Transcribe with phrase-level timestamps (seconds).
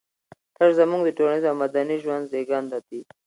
[0.55, 2.99] تش زموږ د ټولنيز او مدني ژوند زېږنده دي.